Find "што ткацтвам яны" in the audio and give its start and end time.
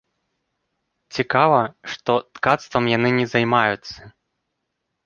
1.97-3.09